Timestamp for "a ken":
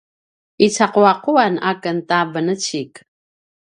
1.69-1.97